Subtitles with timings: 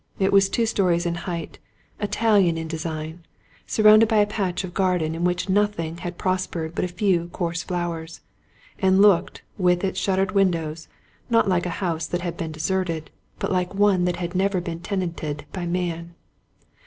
[0.17, 1.59] It was two stories in height,
[1.99, 3.21] Italian itt design,
[3.67, 7.61] surrounded by a patch of garden in which nothing had prospered but a few coarse
[7.61, 8.21] flowers;
[8.79, 10.87] and looked, with its shuttered windows,
[11.29, 14.59] not like a house that had been de serted, but like one that had never
[14.59, 16.15] been tenanted by man.